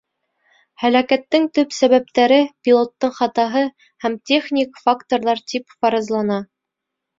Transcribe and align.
—Һәләкәттең 0.83 1.45
төп 1.57 1.75
сәбәптәре 1.79 2.39
пилоттың 2.69 3.13
хатаһы 3.19 3.63
һәм 4.07 4.19
техник 4.33 4.83
факторҙар 4.89 5.45
тип 5.55 5.79
фаразлана. 5.79 6.43